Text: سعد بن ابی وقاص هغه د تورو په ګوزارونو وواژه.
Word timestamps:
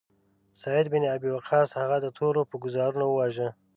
سعد 0.61 0.85
بن 0.93 1.03
ابی 1.15 1.29
وقاص 1.37 1.69
هغه 1.79 1.97
د 2.01 2.07
تورو 2.17 2.41
په 2.49 2.55
ګوزارونو 2.63 3.05
وواژه. 3.09 3.49